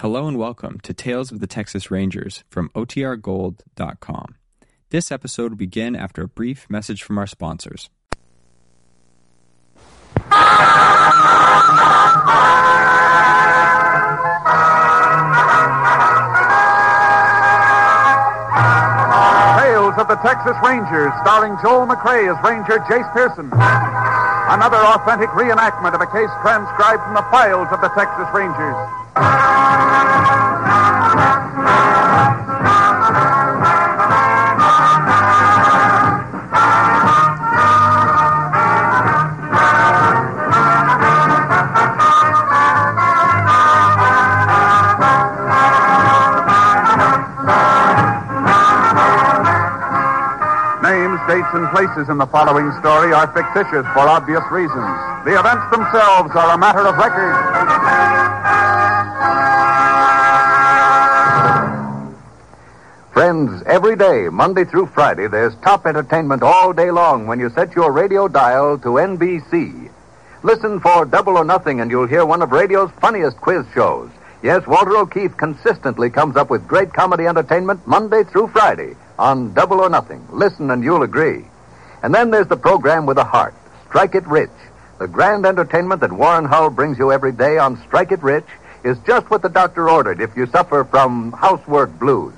[0.00, 4.34] Hello and welcome to Tales of the Texas Rangers from OTRGold.com.
[4.88, 7.90] This episode will begin after a brief message from our sponsors.
[10.30, 10.40] Tales
[20.00, 23.50] of the Texas Rangers, starring Joel McCrea as Ranger Jace Pearson.
[23.52, 29.49] Another authentic reenactment of a case transcribed from the files of the Texas Rangers.
[50.82, 54.90] Names, dates, and places in the following story are fictitious for obvious reasons.
[55.24, 57.36] The events themselves are a matter of record.
[63.20, 67.76] Friends, every day, Monday through Friday, there's top entertainment all day long when you set
[67.76, 69.90] your radio dial to NBC.
[70.42, 74.08] Listen for Double or Nothing and you'll hear one of radio's funniest quiz shows.
[74.42, 79.80] Yes, Walter O'Keefe consistently comes up with great comedy entertainment Monday through Friday on Double
[79.80, 80.26] or Nothing.
[80.32, 81.44] Listen and you'll agree.
[82.02, 83.54] And then there's the program with a heart,
[83.88, 84.48] Strike It Rich.
[84.98, 88.48] The grand entertainment that Warren Hull brings you every day on Strike It Rich
[88.82, 92.32] is just what the doctor ordered if you suffer from housework blues.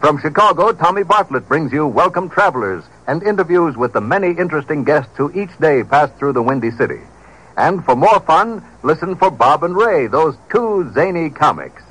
[0.00, 5.10] From Chicago, Tommy Bartlett brings you Welcome Travelers and interviews with the many interesting guests
[5.16, 7.00] who each day pass through the Windy City.
[7.56, 11.82] And for more fun, listen for Bob and Ray, those two zany comics.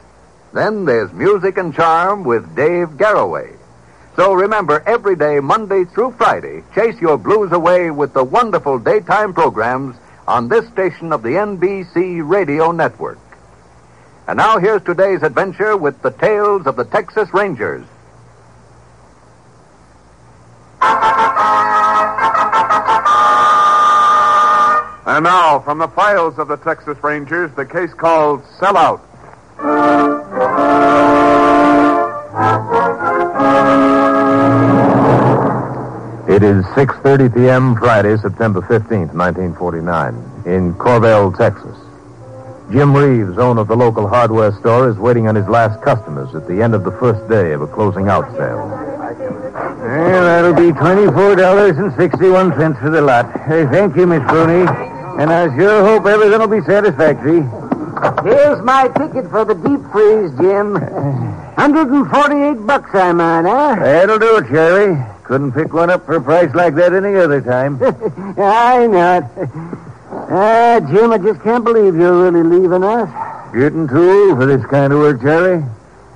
[0.53, 3.57] Then there's Music and Charm with Dave Garroway.
[4.15, 9.33] So remember, every day, Monday through Friday, chase your blues away with the wonderful daytime
[9.33, 9.95] programs
[10.27, 13.19] on this station of the NBC Radio Network.
[14.27, 17.85] And now here's today's adventure with the tales of the Texas Rangers.
[25.07, 29.01] And now, from the files of the Texas Rangers, the case called Sellout.
[36.27, 37.75] It is 6:30 p.m.
[37.75, 41.77] Friday, September 15th, 1949, in Coryell, Texas.
[42.71, 46.47] Jim Reeves, owner of the local hardware store, is waiting on his last customers at
[46.47, 48.67] the end of the first day of a closing out sale.
[48.67, 53.31] Well, that'll be twenty-four dollars and sixty-one cents for the lot.
[53.41, 54.94] Hey, thank you, Miss Bruni.
[55.17, 57.41] And I sure hope everything will be satisfactory.
[58.23, 60.75] Here's my ticket for the deep freeze, Jim.
[61.55, 63.75] Hundred and forty-eight bucks I'm on, huh?
[63.79, 65.01] That'll do it, Charlie.
[65.23, 67.81] Couldn't pick one up for a price like that any other time.
[68.37, 69.29] I know.
[70.29, 73.09] Ah, Jim, I just can't believe you're really leaving us.
[73.53, 75.63] Getting too old for this kind of work, Charlie.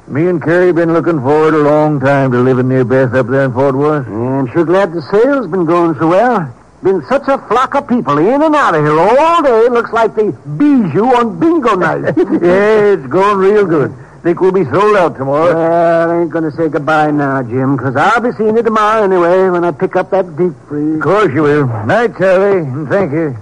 [0.07, 3.45] Me and Carrie been looking forward a long time to living near Beth up there
[3.45, 4.07] in Fort Worth.
[4.07, 6.53] I'm sure glad the sale's been going so well.
[6.81, 9.67] Been such a flock of people in and out of here all day.
[9.67, 12.15] Looks like the bijou on bingo night.
[12.17, 13.93] yeah, it's going real good.
[14.23, 15.53] Think we'll be sold out tomorrow.
[15.53, 19.03] Well, I ain't going to say goodbye now, Jim, because I'll be seeing you tomorrow
[19.03, 20.95] anyway when I pick up that deep freeze.
[20.95, 21.67] Of course you will.
[21.85, 23.37] Night, Charlie, and thank you.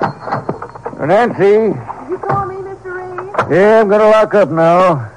[0.00, 1.78] Uh, Nancy.
[2.10, 2.94] You call me, Mr.
[2.94, 3.50] Reed?
[3.50, 5.10] Yeah, I'm going to lock up now.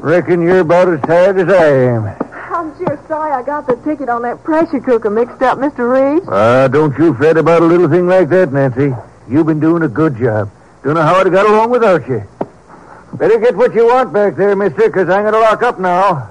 [0.00, 2.25] Reckon you're about as tired as I am.
[3.16, 5.88] Sorry I got the ticket on that pressure cooker mixed up, Mr.
[5.88, 6.22] Reed.
[6.28, 8.94] Ah, don't you fret about a little thing like that, Nancy.
[9.26, 10.50] You've been doing a good job.
[10.84, 12.22] Don't know how I'd have got along without you.
[13.14, 16.30] Better get what you want back there, mister, because I'm going to lock up now.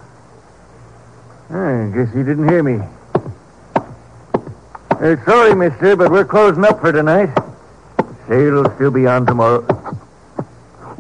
[1.50, 2.86] I guess he didn't hear me.
[4.92, 7.36] Uh, sorry, mister, but we're closing up for tonight.
[8.28, 9.62] Sale'll still be on tomorrow.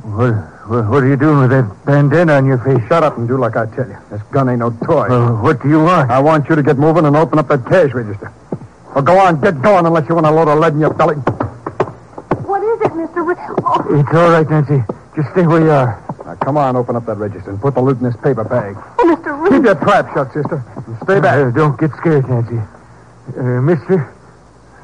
[0.01, 2.81] What, what, what are you doing with that bandana on your face?
[2.88, 3.98] Shut up and do like I tell you.
[4.12, 5.08] This gun ain't no toy.
[5.09, 6.09] Well, what do you want?
[6.12, 8.31] I want you to get moving and open up that cash register.
[8.94, 11.16] Well, go on, get going unless you want a load of lead in your belly.
[11.16, 13.25] What is it, Mr.
[13.28, 13.38] Reed?
[13.64, 14.84] Oh, It's all right, Nancy.
[15.16, 16.02] Just stay where you are.
[16.25, 18.75] Now, come on, open up that register and put the loot in this paper bag.
[18.78, 19.44] oh, Mr.
[19.45, 19.63] Keep Reed.
[19.66, 20.63] your trap shut, sister.
[20.88, 21.36] And stay back.
[21.45, 22.57] Uh, don't get scared, Nancy.
[23.38, 24.13] Uh, mister,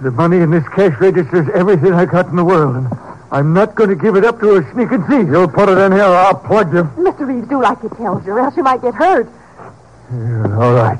[0.01, 2.87] the money in this cash register is everything I got in the world, and
[3.31, 5.27] I'm not going to give it up to a sneaking thief.
[5.27, 6.83] You'll put it in here or I'll plug you.
[6.99, 7.25] Mr.
[7.25, 9.27] Reeves, do like he tells you, or else you might get hurt.
[10.11, 10.99] Uh, all right.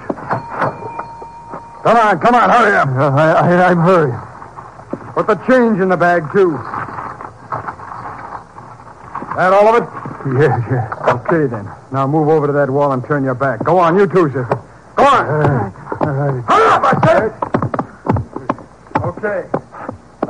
[1.84, 2.88] Come on, come on, hurry up.
[2.88, 4.18] Uh, I, I, I'm hurrying.
[5.14, 6.52] Put the change in the bag, too.
[9.36, 9.90] That all of it?
[10.40, 10.92] Yes, yes.
[11.10, 11.68] Okay, then.
[11.92, 13.64] Now move over to that wall and turn your back.
[13.66, 14.60] Go on, you too, sister.
[14.96, 15.26] Go on.
[15.26, 16.44] Uh, all right.
[16.46, 17.34] Hurry up, I said.
[19.04, 19.61] Okay.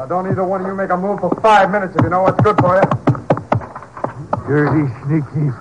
[0.01, 2.23] Now, don't either one of you make a move for five minutes if you know
[2.23, 2.81] what's good for you.
[4.49, 5.53] Dirty sneak thief.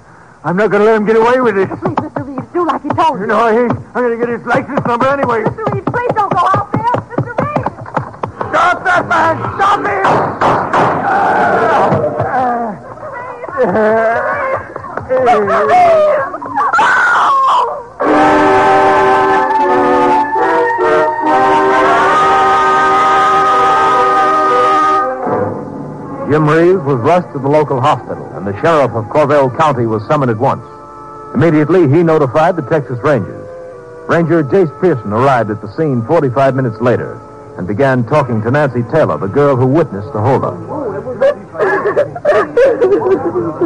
[0.42, 1.68] I'm not going to let him get away with it.
[1.68, 2.26] Please, Mr.
[2.26, 3.26] Reeves, do like you told me.
[3.26, 3.70] No, I ain't.
[3.70, 5.42] I'm going to get his license number anyway.
[5.42, 5.74] Mr.
[5.74, 6.80] Reeves, please don't go out there.
[6.80, 7.36] Mr.
[7.36, 7.68] Reeves!
[8.48, 9.36] Stop that man!
[9.60, 10.04] Stop him!
[15.20, 15.68] Mr.
[15.68, 15.89] Reeves!
[26.90, 30.38] Was rushed to the local hospital, and the sheriff of Coryell County was summoned at
[30.38, 30.66] once.
[31.34, 33.46] Immediately, he notified the Texas Rangers.
[34.08, 37.22] Ranger Jace Pearson arrived at the scene 45 minutes later
[37.56, 40.58] and began talking to Nancy Taylor, the girl who witnessed the holdup.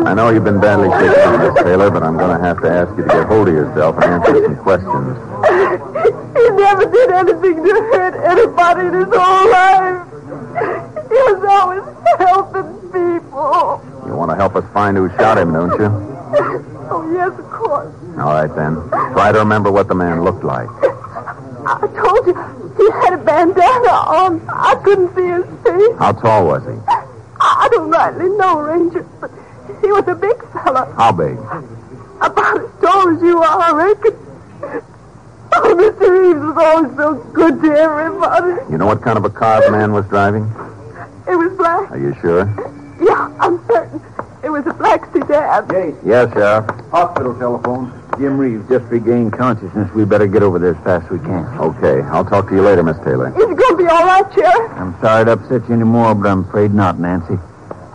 [0.05, 2.91] I know you've been badly shaken, Miss Taylor, but I'm going to have to ask
[2.99, 5.17] you to get hold of yourself and answer some questions.
[6.37, 10.13] He never did anything to hurt anybody in his whole life.
[11.09, 11.85] He was always
[12.19, 12.84] helping people.
[13.35, 15.87] You want to help us find who shot him, don't you?
[16.87, 17.93] Oh, yes, of course.
[18.17, 18.77] All right, then.
[19.13, 20.69] Try to remember what the man looked like.
[21.67, 22.35] I told you,
[22.77, 24.41] he had a bandana on.
[24.49, 25.99] I couldn't see his face.
[25.99, 26.79] How tall was he?
[27.41, 29.33] I don't rightly know, Ranger, but
[29.81, 30.93] he was a big fella.
[30.97, 31.37] How big?
[32.21, 34.15] About as tall as you are, I reckon.
[35.57, 36.09] Oh, Mr.
[36.09, 38.71] Reeves was always so good to everybody.
[38.71, 40.45] You know what kind of a car the man was driving?
[41.27, 41.91] It was black.
[41.91, 42.47] Are you sure?
[43.01, 44.01] Yeah, I'm certain.
[44.43, 45.97] It was a black sedan.
[46.05, 46.67] Yes, Sheriff.
[46.91, 47.93] Hospital telephone.
[48.19, 49.91] Jim Reeves just regained consciousness.
[49.95, 51.47] We better get over there as fast as we can.
[51.59, 52.03] Okay.
[52.03, 53.29] I'll talk to you later, Miss Taylor.
[53.31, 54.71] Is it going to be all right, Sheriff?
[54.73, 57.39] I'm sorry to upset you anymore, but I'm afraid not, Nancy.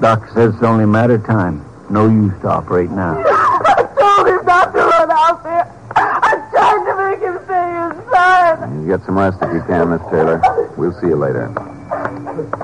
[0.02, 1.64] Doc says it's only a matter of time.
[1.90, 3.18] No use to operate now.
[3.26, 5.76] I told him not to run out there.
[5.96, 8.82] I tried to make him stay inside.
[8.82, 10.42] You get some rest if you can, Miss Taylor.
[10.78, 11.52] We'll see you later.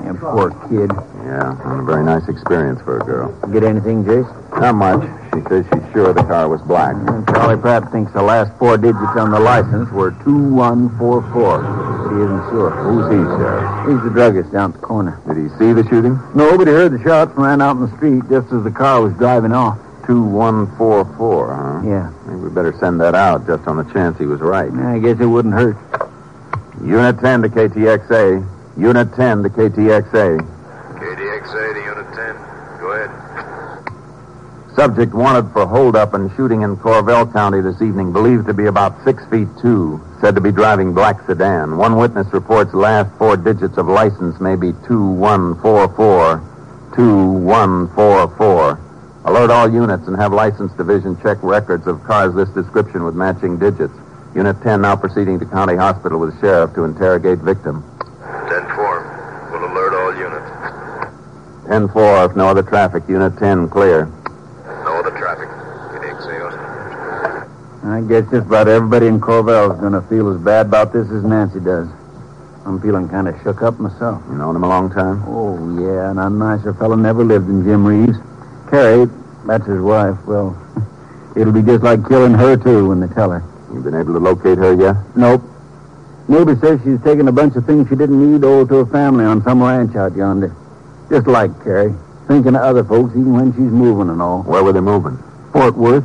[0.04, 0.90] Yeah, poor kid.
[1.26, 3.34] Yeah, and a very nice experience for a girl.
[3.52, 4.30] Get anything, Jace?
[4.60, 5.02] Not much.
[5.34, 6.94] She says she's sure the car was black.
[6.94, 11.62] And Charlie Pratt thinks the last four digits on the license were 2144.
[11.66, 12.70] But he isn't sure.
[12.70, 13.90] Who's he, Sheriff?
[13.90, 15.20] He's the druggist down at the corner.
[15.26, 16.14] Did he see the shooting?
[16.36, 18.70] No, but he heard the shots and ran out in the street just as the
[18.70, 19.78] car was driving off.
[20.06, 21.10] 2144,
[21.52, 21.82] huh?
[21.82, 22.12] Yeah.
[22.24, 24.70] Maybe we better send that out just on the chance he was right.
[24.70, 25.76] I guess it wouldn't hurt.
[26.86, 28.78] Unit 10 to KTXA.
[28.78, 30.55] Unit 10 to KTXA.
[31.46, 32.80] KDXA to Unit 10.
[32.80, 33.10] Go ahead.
[34.74, 39.02] Subject wanted for holdup and shooting in Coryell County this evening, believed to be about
[39.04, 41.78] six feet two, said to be driving black sedan.
[41.78, 46.42] One witness reports last four digits of license may be 2144.
[46.94, 48.80] 2144.
[49.24, 53.58] Alert all units and have license division check records of cars this description with matching
[53.58, 53.94] digits.
[54.34, 57.82] Unit 10 now proceeding to County Hospital with sheriff to interrogate victim.
[58.20, 59.50] 10 4.
[59.52, 60.66] Will alert all units.
[61.68, 63.02] 10 4, if no other traffic.
[63.08, 64.06] Unit 10 clear.
[64.06, 65.48] No other traffic.
[65.48, 67.88] KDXA Austin.
[67.90, 71.08] I guess just about everybody in Coryell is going to feel as bad about this
[71.10, 71.88] as Nancy does.
[72.64, 74.22] I'm feeling kind of shook up myself.
[74.28, 75.22] You known him a long time?
[75.26, 78.18] Oh, yeah, and a nicer fellow never lived than Jim Reeves.
[78.70, 79.10] Carrie,
[79.46, 80.18] that's his wife.
[80.26, 80.54] Well,
[81.36, 83.42] it'll be just like killing her, too, when they tell her.
[83.72, 84.96] You been able to locate her yet?
[85.16, 85.42] Nope.
[86.28, 89.24] Neighbor says she's taken a bunch of things she didn't need over to her family
[89.24, 90.54] on some ranch out yonder.
[91.10, 91.94] Just like Carrie.
[92.26, 94.42] Thinking of other folks even when she's moving and all.
[94.42, 95.18] Where were they moving?
[95.52, 96.04] Fort Worth.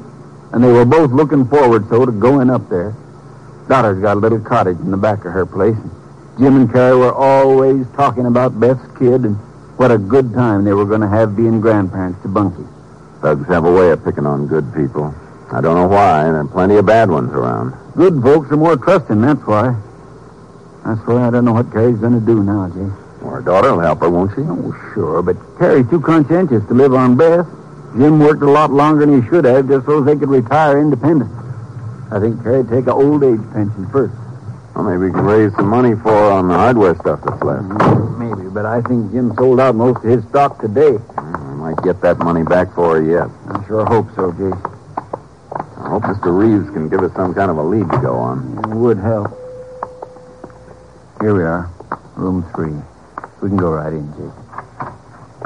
[0.53, 2.95] And they were both looking forward so to going up there.
[3.67, 5.77] Daughter's got a little cottage in the back of her place.
[6.37, 9.35] Jim and Carrie were always talking about Beth's kid and
[9.77, 12.63] what a good time they were going to have being grandparents to Bunky.
[13.21, 15.13] Thugs have a way of picking on good people.
[15.51, 16.23] I don't know why.
[16.23, 17.73] There are plenty of bad ones around.
[17.95, 19.75] Good folks are more trusting, that's why.
[20.85, 23.00] That's why I don't know what Carrie's going to do now, Jay.
[23.21, 24.41] Well, her daughter will help her, won't she?
[24.41, 27.45] Oh, sure, but Carrie's too conscientious to live on Beth.
[27.97, 31.29] Jim worked a lot longer than he should have just so they could retire independent.
[32.11, 34.13] I think Carrie'd take an old age pension first.
[34.75, 37.63] Well, maybe we can raise some money for her on the hardware stuff that's left.
[37.63, 40.93] Mm, maybe, but I think Jim sold out most of his stock today.
[40.93, 43.29] Mm, I might get that money back for her yet.
[43.47, 44.55] I sure hope so, Jay.
[45.77, 46.31] I hope Mr.
[46.31, 48.57] Reeves can give us some kind of a lead to go on.
[48.71, 49.29] It would help.
[51.19, 51.69] Here we are,
[52.15, 52.73] room three.
[53.41, 55.41] We can go right in, Jake.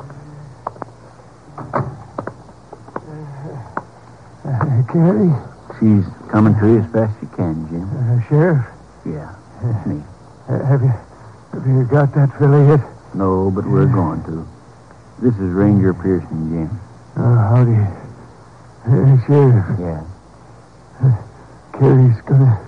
[4.46, 5.34] Uh, Carrie?
[5.80, 7.84] She's coming to you as fast as she can, Jim.
[7.90, 8.66] Uh, Sheriff?
[9.06, 10.02] Yeah, it's me.
[10.48, 10.94] Uh, have you
[11.54, 12.82] have you got that fella yet?
[13.16, 14.48] No, but we're going to.
[15.22, 16.80] This is Ranger Pearson, Jim.
[17.16, 17.76] Uh, howdy.
[18.86, 20.04] Uh, Sheriff, Yeah.
[21.74, 22.60] Carrie's gonna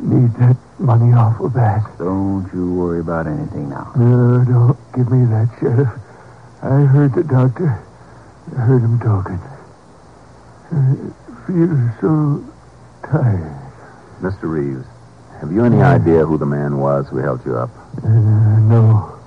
[0.00, 1.82] need that money awful bad.
[1.98, 3.92] Don't you worry about anything now.
[3.96, 5.88] No, don't give me that, Sheriff.
[6.62, 7.82] I heard the doctor.
[8.56, 9.40] I heard him talking.
[10.70, 12.44] I feel so
[13.10, 13.54] tired.
[14.20, 14.42] Mr.
[14.44, 14.86] Reeves,
[15.40, 17.70] have you any idea who the man was who held you up?
[18.02, 19.18] Uh, no.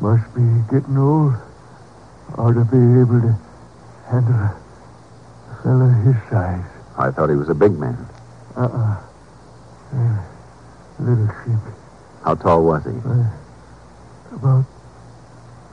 [0.00, 1.34] Must be getting old.
[2.36, 3.38] Ought to be able to
[4.10, 6.64] handle a fellow his size.
[6.98, 7.96] I thought he was a big man.
[8.56, 9.00] Uh-uh.
[9.94, 10.22] Uh,
[10.98, 11.74] little ship.
[12.24, 12.90] How tall was he?
[12.90, 14.64] Uh, about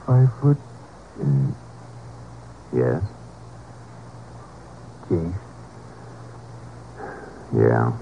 [0.06, 0.58] five foot.
[1.20, 1.52] Uh,
[2.74, 3.02] Yes.
[5.10, 5.38] Jace.
[7.54, 7.92] Yeah.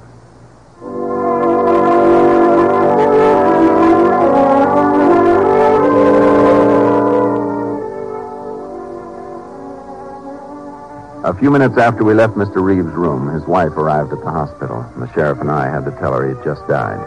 [11.30, 12.56] A few minutes after we left Mr.
[12.56, 15.92] Reeves' room, his wife arrived at the hospital, and the sheriff and I had to
[15.92, 16.98] tell her he had just died.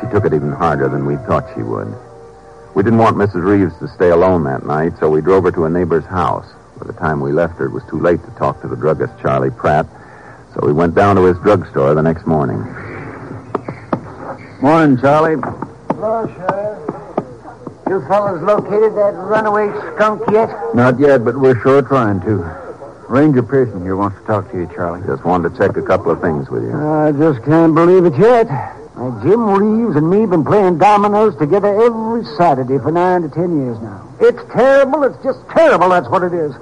[0.00, 1.94] She took it even harder than we thought she would.
[2.74, 3.44] We didn't want Mrs.
[3.44, 6.46] Reeves to stay alone that night, so we drove her to a neighbor's house.
[6.78, 9.12] By the time we left her, it was too late to talk to the druggist,
[9.20, 9.84] Charlie Pratt,
[10.54, 12.56] so we went down to his drugstore the next morning.
[14.62, 15.36] Morning, Charlie.
[15.90, 16.88] Hello, Sheriff.
[17.86, 20.48] You fellas located that runaway skunk yet?
[20.74, 22.61] Not yet, but we're sure trying to.
[23.12, 25.06] Ranger Pearson here wants to talk to you, Charlie.
[25.06, 26.72] Just wanted to check a couple of things with you.
[26.72, 28.48] I just can't believe it yet.
[28.96, 33.60] Now, Jim Reeves and me been playing dominoes together every Saturday for nine to ten
[33.60, 34.00] years now.
[34.18, 35.04] It's terrible.
[35.04, 35.90] It's just terrible.
[35.90, 36.56] That's what it is.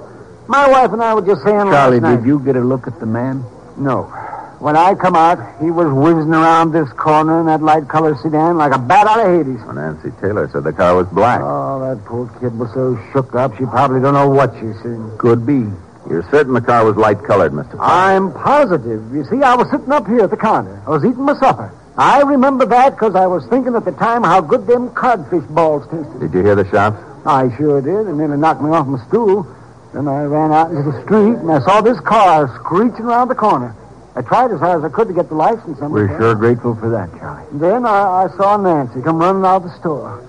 [0.47, 2.15] My wife and I were just saying Charlie, last night.
[2.17, 3.45] did you get a look at the man?
[3.77, 4.11] No.
[4.59, 8.75] When I come out, he was whizzing around this corner in that light-colored sedan like
[8.75, 9.63] a bat out of Hades.
[9.63, 11.39] Well, Nancy Taylor said the car was black.
[11.41, 15.17] Oh, that poor kid was so shook up, she probably don't know what she's seen.
[15.17, 15.71] Could be.
[16.09, 17.77] You're certain the car was light colored, Mr.
[17.79, 19.13] I'm positive.
[19.13, 20.81] You see, I was sitting up here at the counter.
[20.85, 21.71] I was eating my supper.
[21.97, 25.85] I remember that because I was thinking at the time how good them codfish balls
[25.91, 26.19] tasted.
[26.19, 26.97] Did you hear the shots?
[27.25, 29.45] I sure did, and nearly knocked me off my stool.
[29.93, 33.35] Then I ran out into the street, and I saw this car screeching around the
[33.35, 33.75] corner.
[34.15, 36.07] I tried as hard as I could to get the license number.
[36.07, 37.45] We're sure grateful for that, Charlie.
[37.53, 40.19] Then I, I saw Nancy come running out of the store.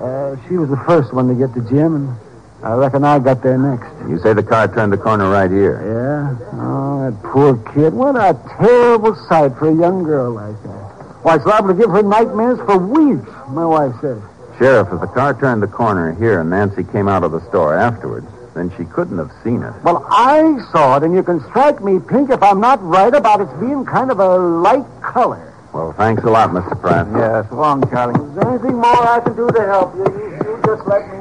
[0.00, 2.16] Uh, she was the first one to get to Jim, and
[2.62, 3.88] I reckon I got there next.
[4.08, 5.80] You say the car turned the corner right here.
[5.80, 6.60] Yeah?
[6.60, 7.94] Oh, that poor kid.
[7.94, 10.80] What a terrible sight for a young girl like that.
[11.22, 14.20] Why, it's liable to give her nightmares for weeks, my wife says.
[14.58, 17.74] Sheriff, if the car turned the corner here and Nancy came out of the store
[17.74, 19.72] afterwards, then she couldn't have seen it.
[19.82, 23.40] Well, I saw it, and you can strike me pink if I'm not right about
[23.40, 25.46] its being kind of a light color.
[25.72, 26.78] Well, thanks a lot, Mr.
[26.78, 27.06] Pratt.
[27.14, 28.20] yes, so long, Charlie.
[28.20, 30.04] Is there anything more I can do to help you?
[30.04, 31.19] You, you just let me know.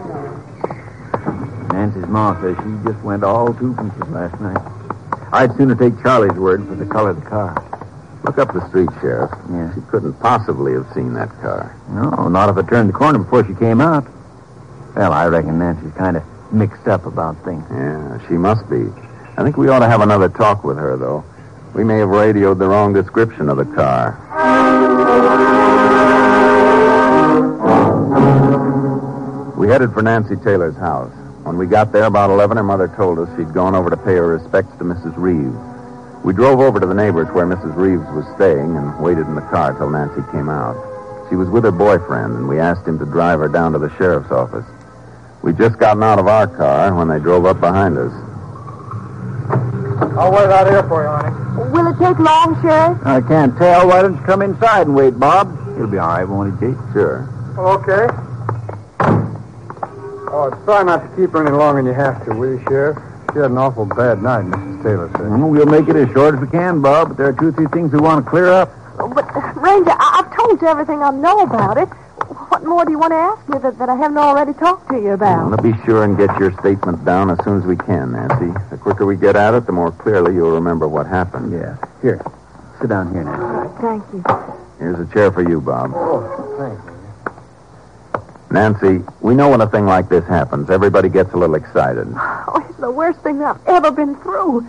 [1.79, 4.59] Nancy's ma says she just went all two pieces last night.
[5.31, 7.55] I'd sooner take Charlie's word for the color of the car.
[8.25, 9.31] Look up the street, Sheriff.
[9.49, 9.73] Yeah.
[9.73, 11.73] She couldn't possibly have seen that car.
[11.87, 14.05] No, not if it turned the corner before she came out.
[14.93, 17.63] Well, I reckon Nancy's kind of mixed up about things.
[17.71, 18.91] Yeah, she must be.
[19.37, 21.23] I think we ought to have another talk with her, though.
[21.73, 24.19] We may have radioed the wrong description of the car.
[29.55, 31.13] We headed for Nancy Taylor's house.
[31.43, 34.15] When we got there about 11, her mother told us she'd gone over to pay
[34.15, 35.13] her respects to Mrs.
[35.17, 35.55] Reeves.
[36.23, 37.75] We drove over to the neighbor's where Mrs.
[37.75, 40.75] Reeves was staying and waited in the car till Nancy came out.
[41.29, 43.89] She was with her boyfriend, and we asked him to drive her down to the
[43.97, 44.65] sheriff's office.
[45.41, 48.11] We'd just gotten out of our car when they drove up behind us.
[50.17, 51.71] I'll wait out here for you, honey.
[51.71, 52.99] Will it take long, Sheriff?
[53.05, 53.87] I can't tell.
[53.87, 55.47] Why don't you come inside and wait, Bob?
[55.75, 56.77] It'll be all right, won't it, Jake?
[56.93, 57.27] Sure.
[57.57, 58.28] Okay.
[60.31, 62.97] Oh, try not to keep her any longer than you have to, will you, Sheriff?
[63.33, 64.83] She had an awful bad night, Mrs.
[64.83, 65.21] Taylor said.
[65.29, 67.51] Well, we'll make it as short as we can, Bob, but there are two or
[67.51, 68.71] three things we want to clear up.
[68.99, 71.89] Oh, But, uh, Ranger, I- I've told you everything I know about it.
[72.49, 74.99] What more do you want to ask me that, that I haven't already talked to
[74.99, 75.45] you about?
[75.49, 78.51] want to be sure and get your statement down as soon as we can, Nancy.
[78.71, 81.51] The quicker we get at it, the more clearly you'll remember what happened.
[81.53, 81.75] Yeah.
[82.01, 82.21] Here.
[82.81, 83.71] Sit down here now.
[83.79, 84.23] Thank you.
[84.79, 85.91] Here's a chair for you, Bob.
[85.95, 86.98] Oh, thanks.
[88.51, 92.07] Nancy, we know when a thing like this happens, everybody gets a little excited.
[92.51, 94.65] Oh, it's the worst thing I've ever been through.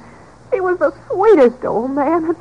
[0.52, 2.24] He was the sweetest old man.
[2.26, 2.36] And,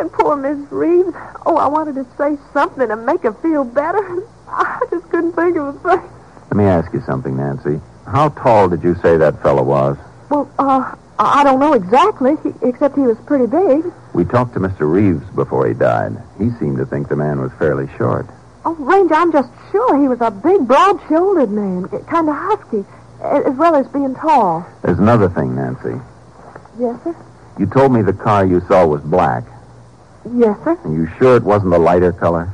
[0.00, 1.14] and poor Miss Reeves.
[1.46, 4.26] Oh, I wanted to say something to make her feel better.
[4.48, 6.10] I just couldn't think of a thing.
[6.50, 7.80] Let me ask you something, Nancy.
[8.06, 9.96] How tall did you say that fellow was?
[10.28, 13.84] Well, uh, I I don't know exactly, except he was pretty big.
[14.14, 14.90] We talked to Mr.
[14.90, 16.16] Reeves before he died.
[16.38, 18.26] He seemed to think the man was fairly short.
[18.64, 22.84] Oh, Ranger, I'm just sure he was a big, broad-shouldered man, kind of husky,
[23.22, 24.66] as well as being tall.
[24.82, 25.98] There's another thing, Nancy.
[26.78, 27.16] Yes, sir.
[27.58, 29.44] You told me the car you saw was black.
[30.34, 30.78] Yes, sir.
[30.84, 32.52] Are you sure it wasn't a lighter color?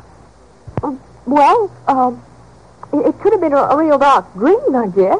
[1.26, 2.22] Well, um,
[2.92, 5.18] it, it could have been a, a real dark green, I guess.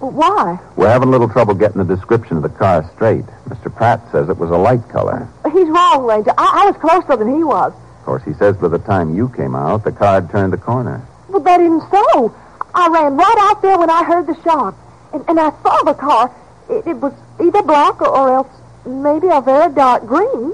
[0.00, 0.58] But why?
[0.76, 3.26] We're having a little trouble getting the description of the car straight.
[3.48, 3.74] Mr.
[3.74, 5.28] Pratt says it was a light color.
[5.52, 6.32] He's wrong, Ranger.
[6.38, 7.74] I, I was closer than he was.
[8.08, 10.56] Of course, he says by the time you came out, the car had turned the
[10.56, 11.06] corner.
[11.28, 12.34] But that isn't so.
[12.74, 14.74] I ran right out there when I heard the shot.
[15.12, 16.34] And, and I saw the car.
[16.70, 18.48] It, it was either black or, or else
[18.86, 20.52] maybe a very dark green.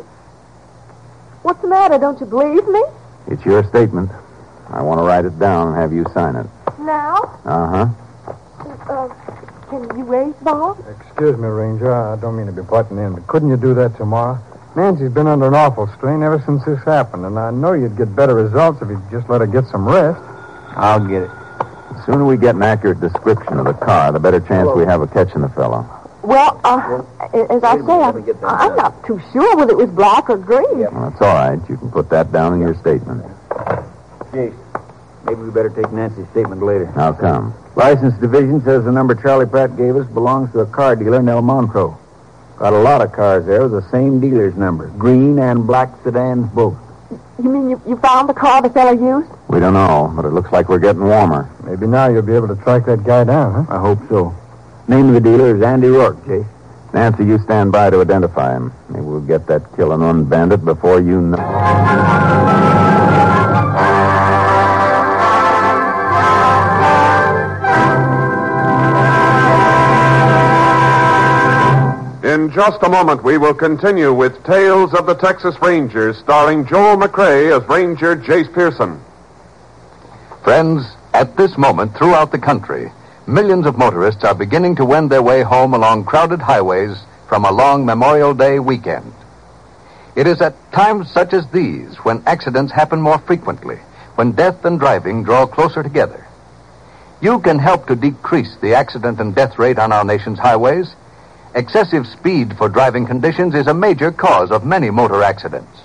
[1.47, 1.97] What's the matter?
[1.97, 2.83] Don't you believe me?
[3.29, 4.11] It's your statement.
[4.71, 6.47] I want to write it down and have you sign it.
[6.81, 7.39] Now?
[7.45, 7.87] Uh-huh.
[8.91, 9.09] Uh,
[9.71, 10.85] can you wait, Bob?
[11.07, 11.95] Excuse me, Ranger.
[11.95, 14.43] I don't mean to be butting in, but couldn't you do that tomorrow?
[14.77, 18.15] Nancy's been under an awful strain ever since this happened, and I know you'd get
[18.17, 20.21] better results if you'd just let her get some rest.
[20.77, 21.31] I'll get it.
[21.31, 25.01] The sooner we get an accurate description of the car, the better chance we have
[25.01, 25.87] of catching the fellow.
[26.23, 27.03] Well, uh,
[27.51, 30.81] as I say, I'm, I'm not too sure whether it was black or green.
[30.81, 31.61] Well, that's all right.
[31.69, 33.23] You can put that down in your statement.
[34.33, 34.57] Jace,
[35.25, 36.93] maybe we better take Nancy's statement later.
[36.97, 37.55] Now come.
[37.77, 41.29] License division says the number Charlie Pratt gave us belongs to a car dealer in
[41.29, 41.97] El Montreux.
[42.59, 44.87] Got a lot of cars there with the same dealer's number.
[44.89, 46.77] Green and black sedans both.
[47.43, 49.31] You mean you, you found the car the fellow used?
[49.49, 51.51] We don't know, but it looks like we're getting warmer.
[51.65, 53.77] Maybe now you'll be able to track that guy down, huh?
[53.77, 54.35] I hope so.
[54.87, 56.47] Name of the dealer is Andy Rourke, Jace.
[56.93, 58.73] Nancy, you stand by to identify him.
[58.89, 62.94] Maybe we'll get that killing on bandit before you know.
[72.45, 76.99] In just a moment, we will continue with Tales of the Texas Rangers, starring Joel
[76.99, 79.01] McCrea as Ranger Jace Pearson.
[80.43, 80.85] Friends,
[81.15, 82.93] at this moment throughout the country,
[83.27, 87.51] millions of motorists are beginning to wend their way home along crowded highways from a
[87.51, 89.15] long Memorial Day weekend.
[90.15, 93.77] It is at times such as these when accidents happen more frequently,
[94.17, 96.27] when death and driving draw closer together.
[97.23, 100.95] You can help to decrease the accident and death rate on our nation's highways.
[101.57, 105.79] Excessive speed for driving conditions is a major cause of many motor accidents.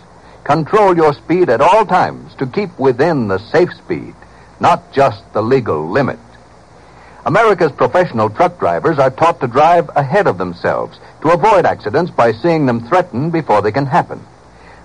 [0.44, 4.16] Control your speed at all times to keep within the safe speed,
[4.60, 6.18] not just the legal limit.
[7.24, 12.32] America's professional truck drivers are taught to drive ahead of themselves to avoid accidents by
[12.32, 14.20] seeing them threatened before they can happen.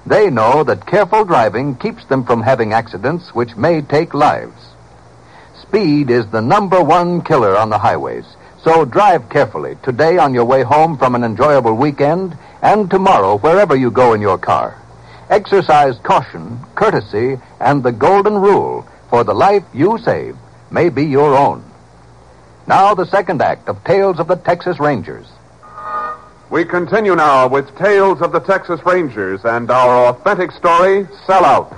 [0.05, 4.69] They know that careful driving keeps them from having accidents which may take lives.
[5.63, 8.27] Speed is the number one killer on the highways.
[8.65, 13.77] So drive carefully today on your way home from an enjoyable weekend and tomorrow wherever
[13.77, 14.81] you go in your car.
[15.29, 20.35] Exercise caution, courtesy, and the golden rule for the life you save
[20.71, 21.63] may be your own.
[22.67, 25.27] Now the second act of Tales of the Texas Rangers.
[26.49, 31.71] We continue now with Tales of the Texas Rangers and our authentic story, Sellout.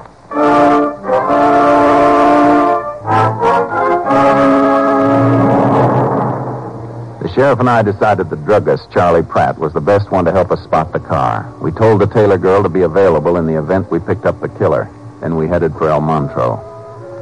[7.36, 10.50] The sheriff and I decided the druggist, Charlie Pratt, was the best one to help
[10.50, 11.54] us spot the car.
[11.60, 14.48] We told the Taylor girl to be available in the event we picked up the
[14.48, 14.88] killer.
[15.20, 16.56] Then we headed for El Montro.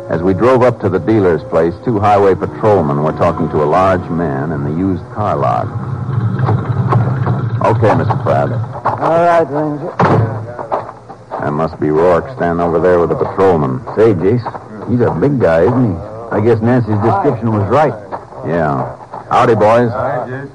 [0.08, 3.66] As we drove up to the dealer's place, two highway patrolmen were talking to a
[3.66, 5.66] large man in the used car lot.
[7.66, 8.22] Okay, Mr.
[8.22, 8.52] Pratt.
[9.00, 9.90] All right, Ranger.
[11.42, 13.80] That must be Rourke standing over there with the patrolman.
[13.96, 15.98] Say, Jace, he's a big guy, isn't he?
[16.30, 17.94] I guess Nancy's description was right.
[18.46, 19.00] Yeah.
[19.30, 19.90] Howdy, boys.
[19.90, 20.46] Hi,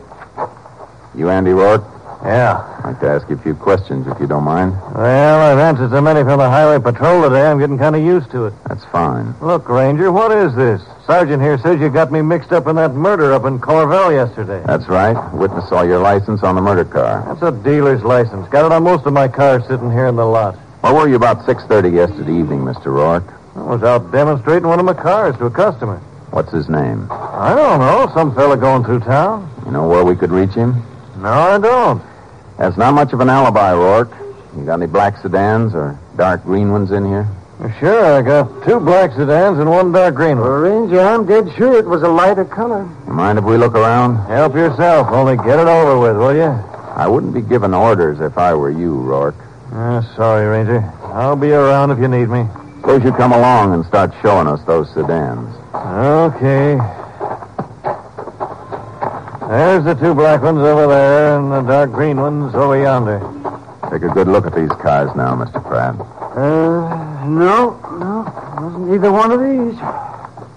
[1.16, 1.84] You Andy Rourke?
[2.24, 2.80] Yeah.
[2.80, 4.74] I'd like to ask you a few questions, if you don't mind.
[4.94, 8.30] Well, I've answered so many from the highway patrol today, I'm getting kind of used
[8.32, 8.54] to it.
[8.68, 9.34] That's fine.
[9.42, 10.82] Look, Ranger, what is this?
[11.08, 14.62] Sergeant here says you got me mixed up in that murder up in Coryell yesterday.
[14.66, 15.16] That's right.
[15.34, 17.24] Witness saw your license on the murder car.
[17.26, 18.48] That's a dealer's license.
[18.50, 20.56] Got it on most of my cars sitting here in the lot.
[20.82, 22.88] Where were you about 6.30 yesterday evening, Mr.
[22.88, 23.34] Rourke?
[23.56, 26.02] I was out demonstrating one of my cars to a customer.
[26.32, 27.08] What's his name?
[27.12, 28.12] I don't know.
[28.14, 29.50] Some fella going through town.
[29.66, 30.76] You know where we could reach him?
[31.18, 32.02] No, I don't.
[32.58, 34.12] That's not much of an alibi, Rourke.
[34.56, 37.28] You got any black sedans or dark green ones in here?
[37.80, 40.62] Sure, I got two black sedans and one dark green Well, one.
[40.62, 42.88] Ranger, I'm dead sure it was a lighter color.
[43.08, 44.16] You mind if we look around?
[44.28, 45.08] Help yourself.
[45.12, 46.44] Only get it over with, will you?
[46.96, 49.36] I wouldn't be giving orders if I were you, Rourke.
[49.74, 50.82] Ah, sorry, Ranger.
[51.04, 52.48] I'll be around if you need me.
[52.78, 55.54] Suppose you come along and start showing us those sedans.
[55.74, 56.78] Okay.
[59.50, 63.20] There's the two black ones over there and the dark green ones over yonder.
[63.92, 65.64] Take a good look at these cars now, Mr.
[65.66, 65.96] Pratt.
[66.38, 68.26] Uh, no, no.
[68.62, 69.80] Wasn't either one of these.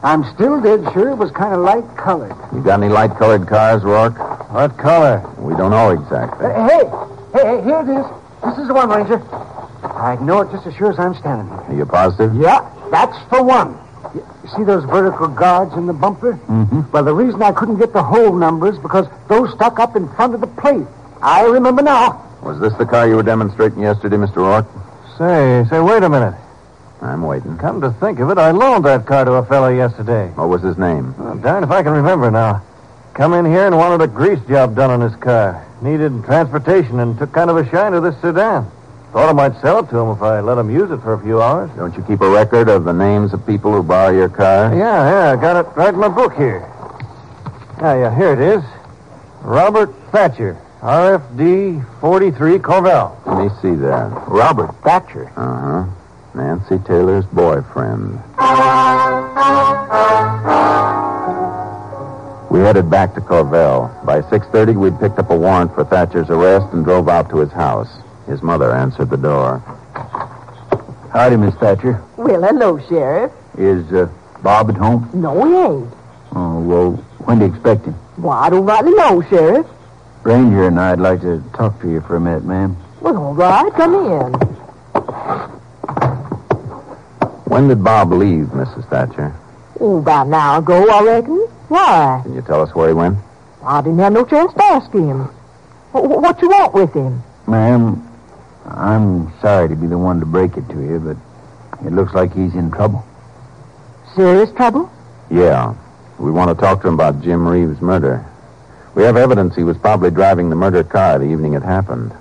[0.03, 2.35] I'm still dead sure it was kind of light colored.
[2.53, 4.19] You got any light-colored cars, Rourke?
[4.51, 5.21] What color?
[5.39, 6.47] We don't know exactly.
[6.47, 6.85] Uh, hey,
[7.33, 8.07] hey, hey, here it is.
[8.45, 9.23] This is the one, Ranger.
[9.97, 11.57] I'd know it just as sure as I'm standing here.
[11.69, 12.35] Are you positive?
[12.35, 13.79] Yeah, that's the one.
[14.45, 16.35] Y- see those vertical guards in the bumper?
[16.35, 16.91] Mm-hmm.
[16.93, 20.35] Well, the reason I couldn't get the whole numbers because those stuck up in front
[20.35, 20.87] of the plate.
[21.21, 22.29] I remember now.
[22.43, 24.37] Was this the car you were demonstrating yesterday, Mr.
[24.37, 24.67] Rourke?
[25.19, 26.35] Say, say, wait a minute.
[27.01, 27.57] I'm waiting.
[27.59, 30.29] Come to think of it, I loaned that car to a fellow yesterday.
[30.35, 31.15] What was his name?
[31.19, 32.63] Oh, darn if I can remember now.
[33.15, 35.67] Come in here and wanted a grease job done on his car.
[35.83, 38.71] Needed transportation and took kind of a shine to this sedan.
[39.13, 41.21] Thought I might sell it to him if I let him use it for a
[41.21, 41.71] few hours.
[41.77, 44.75] Don't you keep a record of the names of people who borrow your car?
[44.75, 46.67] Yeah, yeah, I got it right in my book here.
[47.79, 48.65] Yeah, yeah, here it is.
[49.43, 53.21] Robert Thatcher, RFD 43 Coryell.
[53.27, 54.29] Let me see that.
[54.29, 55.31] Robert Thatcher.
[55.37, 55.91] Uh huh.
[56.35, 58.13] Nancy Taylor's boyfriend.
[62.51, 63.91] We headed back to Coryell.
[64.07, 67.53] By 6.30, we'd picked up a warrant for Thatcher's arrest and drove out to his
[67.53, 67.89] house.
[68.27, 69.59] His mother answered the door.
[71.13, 72.03] Howdy, Miss Thatcher.
[72.17, 73.33] Well, hello, Sheriff.
[73.59, 74.09] Is uh,
[74.43, 75.11] Bob at home?
[75.13, 75.93] No, he ain't.
[76.35, 76.93] Oh, well,
[77.27, 77.95] when do you expect him?
[78.19, 79.67] Well, I don't rightly know, Sheriff.
[80.23, 82.77] Ranger and I'd like to talk to you for a minute, ma'am.
[83.01, 84.33] Well, all right, come in.
[87.51, 88.89] When did Bob leave, Mrs.
[88.89, 89.35] Thatcher?
[89.81, 91.39] Oh, about an hour ago, I reckon.
[91.69, 92.21] Why?
[92.23, 93.19] Can you tell us where he went?
[93.65, 95.25] I didn't have no chance to ask him.
[95.93, 97.23] Wh- wh- what you want with him?
[97.47, 98.09] Ma'am,
[98.67, 102.33] I'm sorry to be the one to break it to you, but it looks like
[102.33, 103.05] he's in trouble.
[104.15, 104.91] Serious trouble?
[105.31, 105.75] Yeah.
[106.19, 108.25] We want to talk to him about Jim Reeves' murder.
[108.95, 112.13] We have evidence he was probably driving the murder car the evening it happened.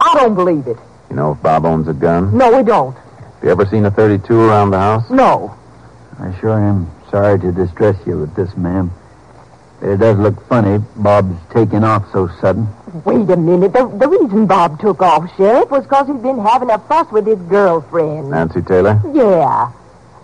[0.00, 0.76] I don't believe it.
[1.08, 2.36] You know if Bob owns a gun?
[2.36, 2.96] No, we don't.
[2.96, 5.08] Have you ever seen a 32 around the house?
[5.10, 5.56] No.
[6.18, 8.90] I sure am sorry to distress you with this, ma'am.
[9.80, 12.68] It does look funny, Bob's taking off so sudden.
[13.04, 13.72] Wait a minute.
[13.72, 17.26] The, the reason Bob took off, Sheriff, was because he'd been having a fuss with
[17.26, 18.30] his girlfriend.
[18.30, 19.00] Nancy Taylor?
[19.12, 19.70] Yeah.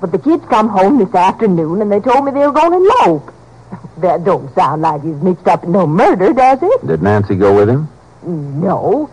[0.01, 2.79] But the kids come home this afternoon and they told me they were going to
[3.07, 3.33] elope.
[3.99, 6.87] That don't sound like he's mixed up in no murder, does it?
[6.87, 7.89] Did Nancy go with him?
[8.25, 9.09] No.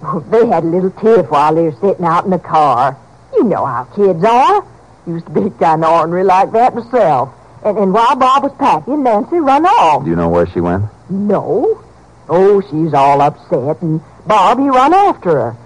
[0.30, 2.96] They had a little tiff while they were sitting out in the car.
[3.32, 4.64] You know how kids are.
[5.08, 7.34] Used to be kind of ornery like that myself.
[7.68, 10.04] And, and while Bob was packing, Nancy run off.
[10.04, 10.84] Do you know where she went?
[11.10, 11.84] No.
[12.26, 15.56] Oh, she's all upset, and Bob, he run after her.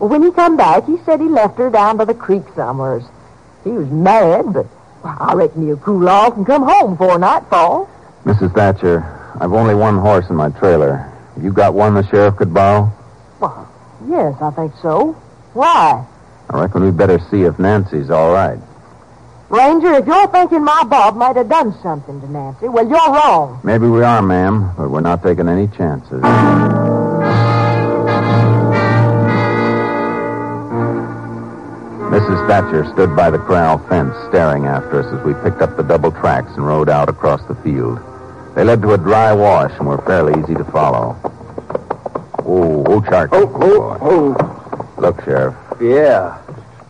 [0.00, 3.04] Well, when he come back, he said he left her down by the creek somewheres.
[3.62, 4.66] He was mad, but
[5.04, 7.88] well, I reckon he'll cool off and come home before nightfall.
[8.24, 8.54] Mrs.
[8.54, 9.02] Thatcher,
[9.40, 10.96] I've only one horse in my trailer.
[11.36, 12.90] Have you got one the sheriff could borrow?
[13.38, 13.68] Well,
[14.08, 15.12] yes, I think so.
[15.52, 16.04] Why?
[16.50, 18.58] I reckon we'd better see if Nancy's all right.
[19.52, 23.60] Ranger, if you're thinking my Bob might have done something to Nancy, well, you're wrong.
[23.62, 26.22] Maybe we are, ma'am, but we're not taking any chances.
[32.08, 32.48] Mrs.
[32.48, 36.12] Thatcher stood by the corral fence, staring after us as we picked up the double
[36.12, 38.00] tracks and rode out across the field.
[38.54, 41.14] They led to a dry wash and were fairly easy to follow.
[42.38, 43.28] Oh, oh, Chart.
[43.34, 44.94] Oh, oh, oh.
[44.98, 45.54] Look, Sheriff.
[45.72, 45.76] Oh.
[45.78, 46.38] Yeah.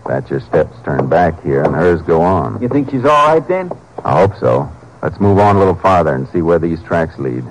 [0.04, 2.60] Thatcher's steps turn back here and hers go on.
[2.60, 3.70] You think she's all right then?
[4.04, 4.70] I hope so.
[5.02, 7.44] Let's move on a little farther and see where these tracks lead.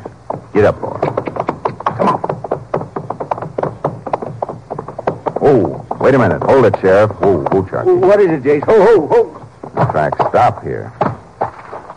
[0.54, 0.98] Get up, boy.
[1.96, 2.22] Come on.
[5.42, 6.44] Oh, wait a minute.
[6.44, 7.12] Hold it, Sheriff.
[7.22, 7.94] Oh, oh, Charlie.
[7.94, 8.64] What is it, Jace?
[8.66, 9.48] Ho, ho, ho.
[9.76, 10.94] The tracks stop here.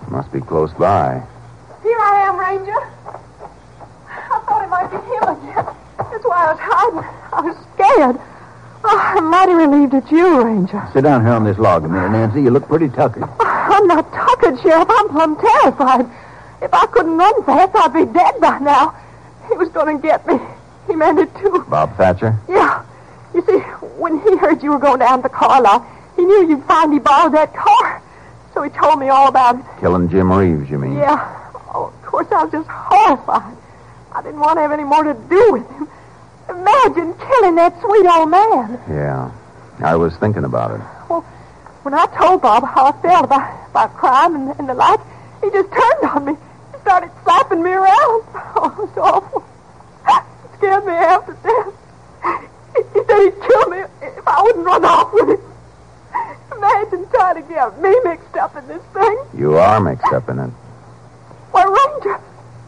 [0.08, 1.22] Must be close by.
[1.82, 2.80] Here I am, Ranger.
[4.08, 5.66] I thought it might be him again.
[5.98, 7.04] That's why I was hiding.
[7.32, 8.20] I was scared.
[8.86, 10.86] Oh, I'm mighty relieved it's you, Ranger.
[10.92, 12.42] Sit down here on this log a minute, Nancy.
[12.42, 13.24] You look pretty tuckered.
[13.24, 14.86] Oh, I'm not tuckered, Sheriff.
[14.90, 16.06] I'm plumb terrified.
[16.60, 18.94] If I couldn't run fast, I'd be dead by now.
[19.48, 20.38] He was going to get me.
[20.86, 21.64] He meant it, too.
[21.68, 22.38] Bob Thatcher?
[22.46, 22.84] Yeah.
[23.34, 23.58] You see,
[23.96, 26.98] when he heard you were going down to the car lot, he knew you'd finally
[26.98, 28.02] borrowed that car.
[28.52, 29.64] So he told me all about it.
[29.80, 30.96] Killing Jim Reeves, you mean?
[30.98, 31.50] Yeah.
[31.74, 33.56] Oh, of course, I was just horrified.
[34.12, 35.88] I didn't want to have any more to do with him.
[36.64, 38.80] Imagine killing that sweet old man.
[38.88, 39.30] Yeah.
[39.82, 40.80] I was thinking about it.
[41.10, 41.20] Well,
[41.82, 45.00] when I told Bob how I felt about, about crime and, and the like,
[45.42, 46.32] he just turned on me.
[46.72, 48.22] He started slapping me around.
[48.56, 49.44] Oh, it was awful.
[50.08, 51.74] It scared me half to death.
[52.76, 55.40] He, he said he'd kill me if I wouldn't run off with him.
[56.56, 59.18] Imagine trying to get me mixed up in this thing.
[59.36, 60.50] You are mixed up in it.
[61.50, 62.20] Why, Ranger,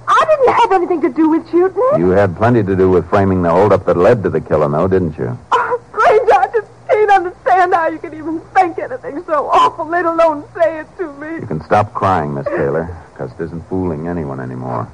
[0.08, 1.82] I didn't have anything to do with shooting.
[1.98, 4.88] You had plenty to do with framing the holdup that led to the killing, though,
[4.88, 5.36] didn't you?
[5.52, 10.04] Oh, Ranger, I just can't understand how you can even think anything so awful, let
[10.04, 11.40] alone say it to me.
[11.40, 14.84] You can stop crying, Miss Taylor, because it isn't fooling anyone anymore.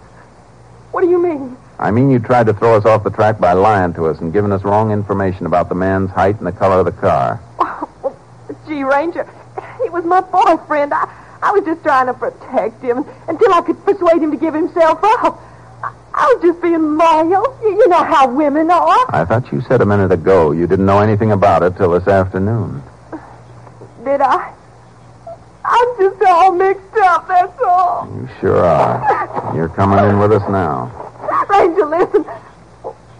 [0.92, 1.56] What do you mean?
[1.78, 4.32] I mean, you tried to throw us off the track by lying to us and
[4.32, 7.40] giving us wrong information about the man's height and the color of the car.
[7.58, 8.16] Oh, well,
[8.68, 9.28] gee, Ranger,
[9.82, 10.92] he was my boyfriend.
[10.94, 11.08] I,
[11.42, 15.00] I was just trying to protect him until I could persuade him to give himself
[15.02, 15.42] up.
[15.82, 17.58] I, I was just being loyal.
[17.62, 19.06] You, you know how women are.
[19.08, 22.06] I thought you said a minute ago you didn't know anything about it till this
[22.06, 22.80] afternoon.
[24.04, 24.54] Did I?
[25.64, 28.08] I'm just all mixed up, that's all.
[28.14, 29.56] You sure are.
[29.56, 30.90] You're coming in with us now.
[31.50, 32.24] Ranger, listen.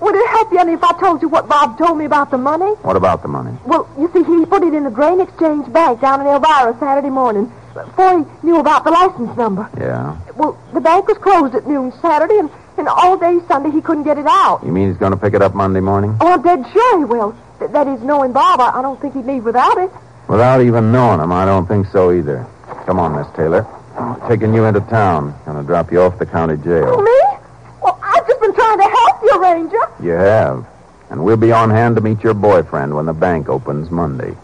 [0.01, 2.39] Would it help you any if I told you what Bob told me about the
[2.39, 2.73] money?
[2.83, 3.57] What about the money?
[3.65, 7.11] Well, you see, he put it in the Grain Exchange Bank down in Elvira Saturday
[7.11, 9.69] morning before he knew about the license number.
[9.79, 10.17] Yeah.
[10.37, 14.05] Well, the bank was closed at noon Saturday, and, and all day Sunday he couldn't
[14.05, 14.61] get it out.
[14.65, 16.17] You mean he's going to pick it up Monday morning?
[16.21, 17.37] Oh, I'm dead sure he will.
[17.59, 19.91] Th- that is, knowing Bob, I, I don't think he'd leave without it.
[20.29, 22.47] Without even knowing him, I don't think so either.
[22.87, 23.67] Come on, Miss Taylor.
[23.97, 25.39] I'm taking you into town.
[25.45, 26.95] Gonna drop you off the county jail.
[26.97, 27.49] Oh, me?
[27.83, 29.81] Well, I've just been trying to help you, Ranger.
[30.03, 30.67] You have.
[31.11, 34.35] And we'll be on hand to meet your boyfriend when the bank opens Monday.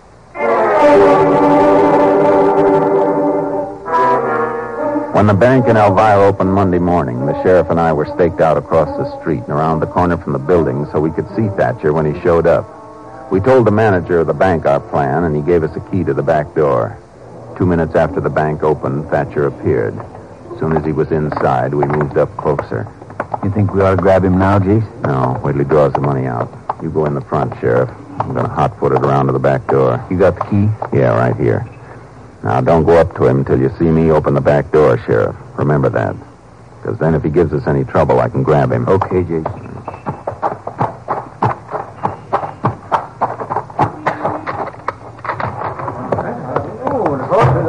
[5.18, 8.56] When the bank in Elvira opened Monday morning, the sheriff and I were staked out
[8.56, 11.92] across the street and around the corner from the building so we could see Thatcher
[11.92, 13.32] when he showed up.
[13.32, 16.04] We told the manager of the bank our plan, and he gave us a key
[16.04, 16.96] to the back door.
[17.58, 19.98] Two minutes after the bank opened, Thatcher appeared.
[20.52, 22.86] As soon as he was inside, we moved up closer.
[23.42, 24.86] You think we ought to grab him now, Jace?
[25.02, 26.48] No, wait till he draws the money out.
[26.80, 27.90] You go in the front, Sheriff.
[28.20, 30.00] I'm going to hot-foot it around to the back door.
[30.12, 30.96] You got the key?
[30.96, 31.68] Yeah, right here.
[32.42, 35.36] Now, don't go up to him until you see me open the back door, Sheriff.
[35.56, 36.14] Remember that.
[36.80, 38.88] Because then if he gives us any trouble, I can grab him.
[38.88, 39.44] Okay, Jason.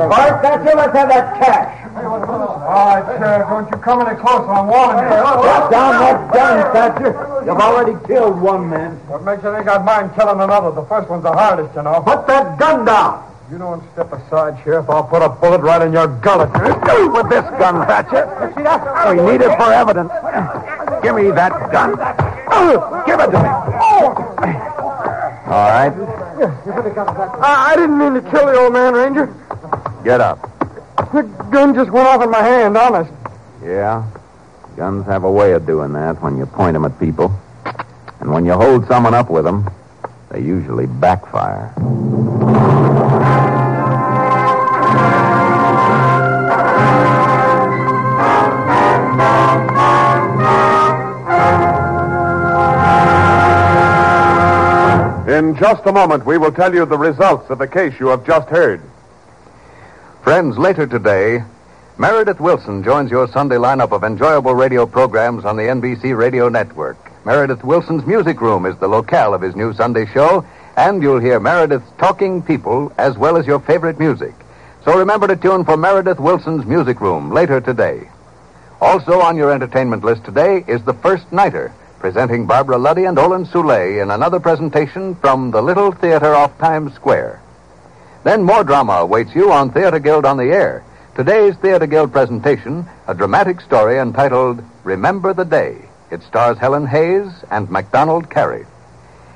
[0.10, 1.76] Bart, Thatcher, let's have that cash.
[1.96, 4.50] All right, Sheriff, don't you come any closer.
[4.50, 5.10] I'm warning you.
[5.10, 7.44] Put down that gun, Thatcher.
[7.46, 8.96] You've already killed one man.
[9.08, 10.72] What makes you think I'd mind killing another?
[10.72, 12.02] The first one's the hardest, you know.
[12.02, 13.29] Put that gun down.
[13.52, 14.90] You don't step aside, Sheriff.
[14.90, 16.50] I'll put a bullet right in your gullet.
[16.50, 18.54] Stay with this gun, Thatcher.
[19.10, 20.12] We need it for evidence.
[21.02, 21.96] Give me that gun.
[22.52, 23.50] Oh, Give it to me.
[23.82, 24.14] Oh.
[25.48, 25.92] All right.
[27.42, 29.34] I, I didn't mean to kill the old man, Ranger.
[30.04, 30.40] Get up.
[31.12, 33.12] The gun just went off in my hand, honest.
[33.64, 34.06] Yeah.
[34.78, 37.34] Guns have a way of doing that when you point them at people.
[38.20, 39.68] And when you hold someone up with them,
[40.30, 41.74] they usually backfire.
[55.40, 58.26] In just a moment, we will tell you the results of the case you have
[58.26, 58.82] just heard.
[60.22, 61.46] Friends, later today,
[61.98, 66.98] Meredith Willson joins your Sunday lineup of enjoyable radio programs on the NBC Radio Network.
[67.26, 71.40] Meredith Willson's Music Room is the locale of his new Sunday show, and you'll hear
[71.40, 74.34] Meredith's talking people as well as your favorite music.
[74.84, 78.10] So remember to tune for Meredith Willson's Music Room later today.
[78.82, 83.46] Also on your entertainment list today is The First Nighter, presenting Barbara Luddy and Olin
[83.46, 87.42] Soule in another presentation from the Little Theater off Times Square.
[88.24, 90.84] Then more drama awaits you on Theater Guild on the Air.
[91.16, 95.78] Today's Theater Guild presentation, a dramatic story entitled Remember the Day.
[96.10, 98.66] It stars Helen Hayes and MacDonald Carey.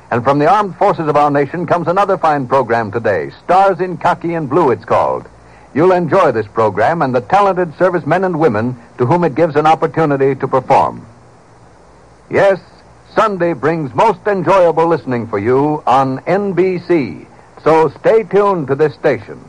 [0.09, 3.97] And from the armed forces of our nation comes another fine program today, Stars in
[3.97, 5.27] Khaki and Blue, it's called.
[5.73, 9.65] You'll enjoy this program and the talented servicemen and women to whom it gives an
[9.65, 11.05] opportunity to perform.
[12.29, 12.59] Yes,
[13.15, 17.27] Sunday brings most enjoyable listening for you on NBC.
[17.63, 19.39] So stay tuned to this station.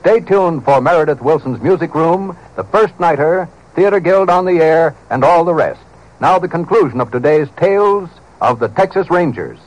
[0.00, 4.94] Stay tuned for Meredith Willson's Music Room, The First Nighter, Theater Guild on the Air,
[5.10, 5.80] and all the rest.
[6.20, 9.58] Now the conclusion of today's Tales of the Texas Rangers.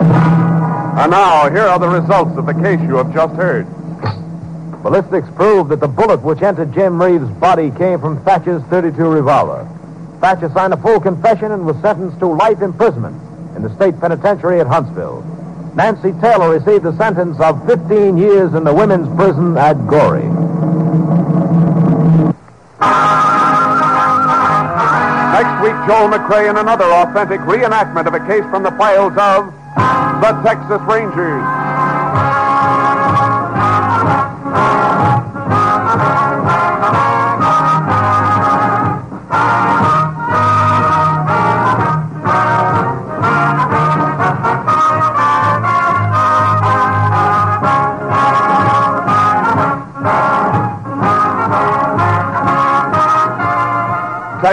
[0.00, 3.66] And now, here are the results of the case you have just heard.
[4.82, 9.68] Ballistics proved that the bullet which entered Jim Reeves' body came from Thatcher's 32 revolver.
[10.22, 13.20] Thatcher signed a full confession and was sentenced to life imprisonment
[13.56, 15.20] in the state penitentiary at Huntsville.
[15.74, 20.22] Nancy Taylor received a sentence of 15 years in the women's prison at Goree.
[25.34, 29.46] Next week, Joel McCrea in another authentic reenactment of a case from the files of
[30.22, 31.42] the Texas Rangers.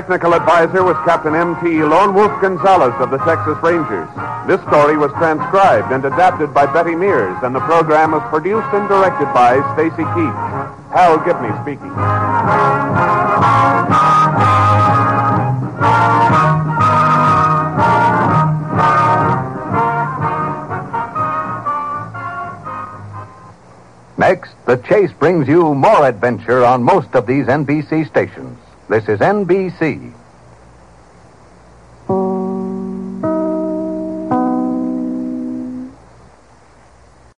[0.10, 1.84] technical advisor was Captain M.T.
[1.84, 4.10] Lone Wolf Gonzaullas of the Texas Rangers.
[4.48, 8.90] This story was transcribed and adapted by Betty Mears, and the program was produced and
[8.90, 10.92] directed by Stacy Keach.
[10.92, 11.94] Hal Gibney speaking.
[24.18, 28.49] Next, the chase brings you more adventure on most of these NBC stations.
[29.00, 30.09] This is NBC.